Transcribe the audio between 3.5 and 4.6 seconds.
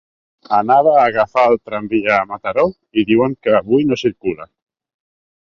avui no circula.